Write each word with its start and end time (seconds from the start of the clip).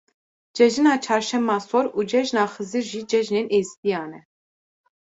Cejina 0.55 0.95
Çarşema 1.05 1.57
Sor 1.67 1.85
û 1.97 1.99
Cejna 2.11 2.43
Xizir 2.53 2.83
jî 2.91 3.01
cejnên 3.11 3.47
êzîdiyan 3.57 4.11
e. 4.19 4.21